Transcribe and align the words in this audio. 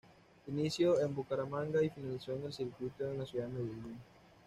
Inició 0.47 0.99
en 0.99 1.13
Bucaramanga 1.13 1.79
y 1.83 1.91
finalizó 1.91 2.33
en 2.33 2.43
un 2.45 2.51
circuito 2.51 3.05
en 3.05 3.19
la 3.19 3.25
ciudad 3.27 3.45
de 3.45 3.53
Medellín. 3.53 3.99